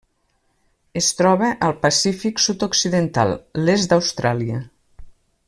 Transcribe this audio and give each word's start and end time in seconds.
Es 1.01 1.09
troba 1.19 1.49
al 1.67 1.75
Pacífic 1.83 2.41
sud-occidental: 2.47 3.35
l'est 3.69 3.93
d'Austràlia. 3.93 4.65